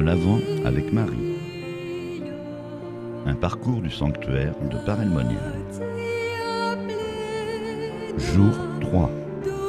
[0.00, 1.36] L'Avent avec Marie.
[3.26, 5.52] Un parcours du sanctuaire de Paray-le-Monial.
[8.18, 9.10] Jour 3.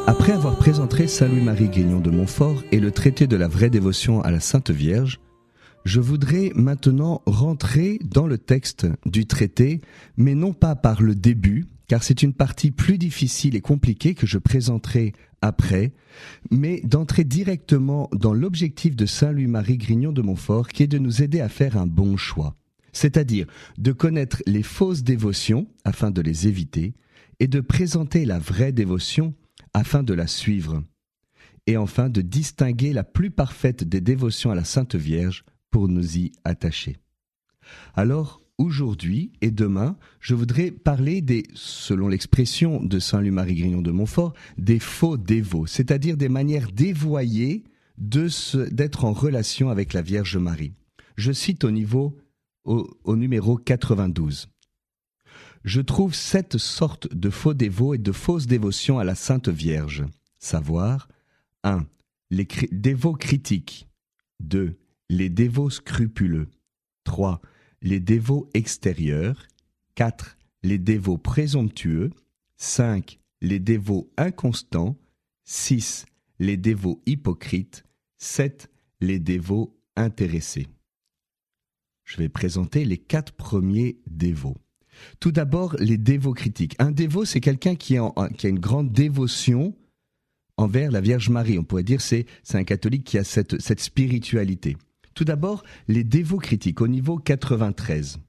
[0.08, 4.22] Après avoir présenté Saint Louis-Marie Grignon de Montfort et le traité de la vraie dévotion
[4.22, 5.20] à la Sainte Vierge,
[5.86, 9.82] je voudrais maintenant rentrer dans le texte du traité,
[10.18, 14.26] mais non pas par le début, car c'est une partie plus difficile et compliquée que
[14.26, 15.94] je présenterai après,
[16.52, 21.22] mais d'entrer directement dans l'objectif de Saint Louis-Marie Grignon de Montfort, qui est de nous
[21.22, 22.56] aider à faire un bon choix,
[22.94, 23.46] c'est-à-dire
[23.78, 26.94] de connaître les fausses dévotions afin de les éviter,
[27.40, 29.34] et de présenter la vraie dévotion
[29.74, 30.82] afin de la suivre,
[31.68, 35.44] et enfin de distinguer la plus parfaite des dévotions à la Sainte Vierge
[35.74, 36.98] pour nous y attacher.
[37.96, 43.90] Alors, aujourd'hui et demain, je voudrais parler des, selon l'expression de Saint Louis-Marie Grignon de
[43.90, 47.64] Montfort, des faux dévots, c'est-à-dire des manières dévoyées
[47.98, 50.74] d'être en relation avec la Vierge Marie.
[51.16, 52.20] Je cite au niveau,
[52.66, 54.50] au, au numéro 92.
[55.64, 60.06] Je trouve sept sortes de faux dévots et de fausses dévotions à la Sainte Vierge.
[60.38, 61.08] Savoir
[61.64, 61.88] 1.
[62.30, 63.88] Les dévots critiques.
[64.40, 64.78] 2.
[65.10, 66.50] Les dévots scrupuleux.
[67.04, 67.42] 3
[67.84, 69.46] les dévots extérieurs,
[69.96, 70.38] 4.
[70.64, 72.12] les dévots présomptueux,
[72.58, 73.20] 5.
[73.42, 74.98] les dévots inconstants,
[75.44, 76.06] 6.
[76.40, 77.84] les dévots hypocrites,
[78.18, 78.72] 7.
[79.02, 80.68] les dévots intéressés.
[82.06, 84.58] Je vais présenter les quatre premiers dévots.
[85.20, 86.76] Tout d'abord, les dévots critiques.
[86.80, 89.76] Un dévot, c'est quelqu'un qui, a une grande dévotion
[90.56, 91.60] envers la Vierge Marie.
[91.60, 94.78] On pourrait dire c'est c'est un catholique qui a cette, cette spiritualité.
[95.14, 98.20] Tout d'abord, les dévots critiques au niveau 93.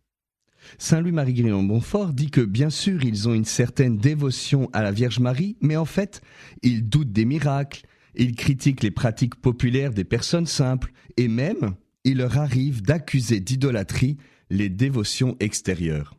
[0.79, 4.93] Saint Louis-Marie Grignon Montfort dit que bien sûr ils ont une certaine dévotion à la
[4.93, 6.23] Vierge Marie, mais en fait
[6.63, 11.75] ils doutent des miracles, ils critiquent les pratiques populaires des personnes simples, et même
[12.05, 14.17] il leur arrive d'accuser d'idolâtrie
[14.51, 16.17] les dévotions extérieures.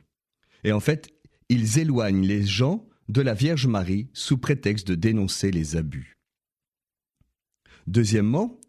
[0.64, 1.10] Et en fait,
[1.50, 6.18] ils éloignent les gens de la Vierge Marie sous prétexte de dénoncer les abus.
[7.86, 8.60] Deuxièmement,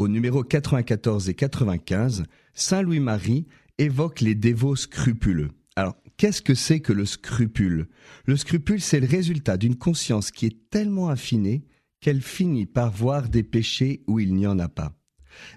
[0.00, 2.24] au numéro 94 et 95,
[2.54, 3.46] Saint Louis-Marie
[3.76, 5.50] évoque les dévots scrupuleux.
[5.76, 7.86] Alors, qu'est-ce que c'est que le scrupule?
[8.24, 11.64] Le scrupule, c'est le résultat d'une conscience qui est tellement affinée
[12.00, 14.94] qu'elle finit par voir des péchés où il n'y en a pas.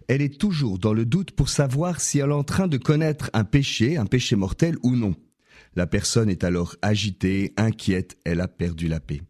[0.10, 3.30] Elle est toujours dans le doute pour savoir si elle est en train de connaître
[3.34, 5.16] un péché, un péché mortel ou non.
[5.76, 9.22] La personne est alors agitée, inquiète, elle a perdu la paix.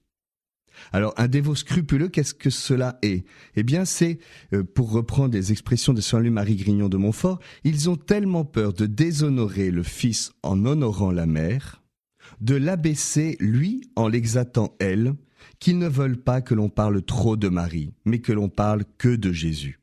[0.91, 3.25] Alors, un dévot scrupuleux, qu'est-ce que cela est?
[3.56, 4.19] Eh bien, c'est,
[4.53, 8.85] euh, pour reprendre les expressions de Saint-Louis-Marie Grignon de Montfort, ils ont tellement peur de
[8.85, 11.84] déshonorer le Fils en honorant la mère,
[12.41, 15.16] de l'abaisser, lui, en l'exaltant, elle,
[15.59, 19.16] qu'ils ne veulent pas que l'on parle trop de Marie, mais que l'on parle que
[19.16, 19.79] de Jésus.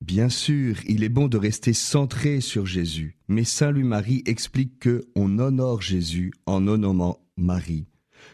[0.00, 5.04] Bien sûr, il est bon de rester centré sur Jésus, mais Saint Louis-Marie explique que
[5.16, 7.86] on honore Jésus en honorant Marie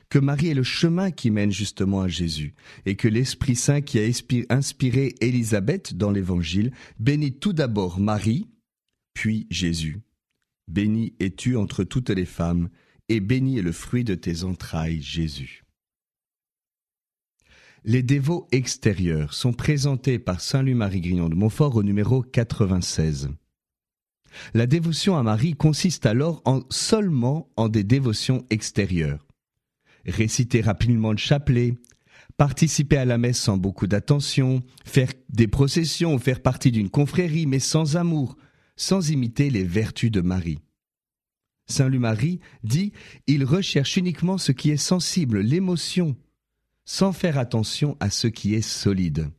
[0.09, 2.55] que Marie est le chemin qui mène justement à Jésus,
[2.87, 4.09] et que l'Esprit Saint qui a
[4.51, 8.49] inspiré Élisabeth dans l'Évangile bénit tout d'abord Marie,
[9.15, 10.01] puis Jésus.
[10.69, 12.69] Béni es-tu entre toutes les femmes,
[13.09, 15.65] et béni est le fruit de tes entrailles, Jésus.
[17.85, 23.29] Les dévots extérieurs sont présentés par Saint Louis-Marie Grignon de Montfort au numéro 96.
[24.55, 29.27] La dévotion à Marie consiste alors en seulement en des dévotions extérieures
[30.07, 31.75] réciter rapidement le chapelet,
[32.37, 37.47] participer à la messe sans beaucoup d'attention, faire des processions ou faire partie d'une confrérie,
[37.47, 38.37] mais sans amour,
[38.77, 40.59] sans imiter les vertus de Marie.
[41.67, 42.93] Saint Louis-Marie dit
[43.27, 46.17] Il recherche uniquement ce qui est sensible, l'émotion,
[46.85, 49.31] sans faire attention à ce qui est solide.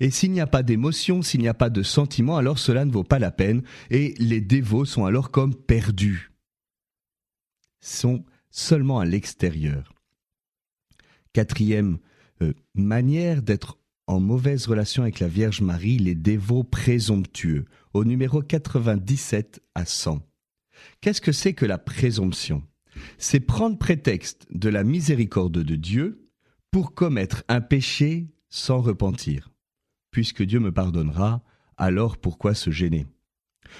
[0.00, 2.90] Et s'il n'y a pas d'émotion, s'il n'y a pas de sentiment, alors cela ne
[2.90, 6.32] vaut pas la peine, et les dévots sont alors comme perdus.
[8.54, 9.92] Seulement à l'extérieur.
[11.32, 11.98] Quatrième
[12.40, 17.64] euh, manière d'être en mauvaise relation avec la Vierge Marie, les dévots présomptueux,
[17.94, 20.20] au numéro 97 à 100.
[21.00, 22.62] Qu'est-ce que c'est que la présomption?
[23.18, 26.30] C'est prendre prétexte de la miséricorde de Dieu
[26.70, 29.50] pour commettre un péché sans repentir.
[30.12, 31.42] Puisque Dieu me pardonnera,
[31.76, 33.06] alors pourquoi se gêner?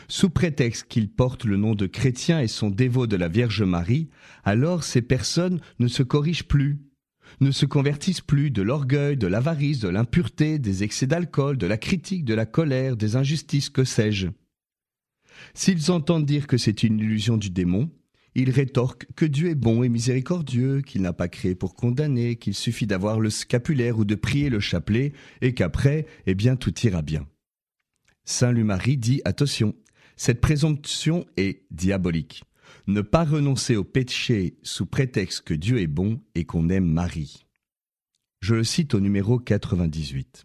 [0.08, 4.08] Sous prétexte qu'ils portent le nom de chrétiens et sont dévots de la Vierge Marie,
[4.44, 6.80] alors ces personnes ne se corrigent plus,
[7.40, 11.76] ne se convertissent plus de l'orgueil, de l'avarice, de l'impureté, des excès d'alcool, de la
[11.76, 14.28] critique, de la colère, des injustices, que sais-je.
[15.52, 17.90] S'ils entendent dire que c'est une illusion du démon,
[18.34, 22.54] ils rétorquent que Dieu est bon et miséricordieux, qu'il n'a pas créé pour condamner, qu'il
[22.54, 27.02] suffit d'avoir le scapulaire ou de prier le chapelet, et qu'après, eh bien, tout ira
[27.02, 27.26] bien.
[28.24, 29.74] Saint Louis-Marie dit attention,
[30.16, 32.44] cette présomption est diabolique.
[32.86, 37.46] Ne pas renoncer au péché sous prétexte que Dieu est bon et qu'on aime Marie.
[38.40, 40.44] Je le cite au numéro 98.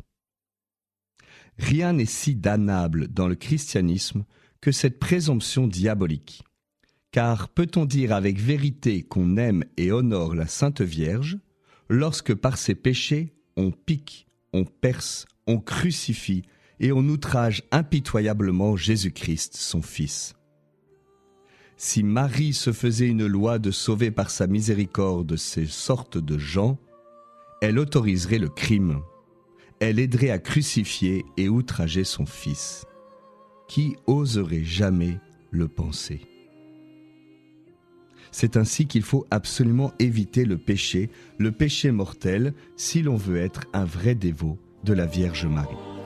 [1.57, 4.23] Rien n'est si damnable dans le christianisme
[4.61, 6.43] que cette présomption diabolique.
[7.11, 11.39] Car peut-on dire avec vérité qu'on aime et honore la Sainte Vierge
[11.89, 16.43] lorsque par ses péchés on pique, on perce, on crucifie
[16.79, 20.35] et on outrage impitoyablement Jésus-Christ, son Fils
[21.77, 26.77] Si Marie se faisait une loi de sauver par sa miséricorde ces sortes de gens,
[27.61, 29.01] elle autoriserait le crime
[29.79, 32.85] elle aiderait à crucifier et outrager son Fils.
[33.67, 35.19] Qui oserait jamais
[35.51, 36.21] le penser?
[38.31, 43.65] C'est ainsi qu'il faut absolument éviter le péché, le péché mortel, si l'on veut être
[43.73, 45.98] un vrai dévot de la Vierge Marie.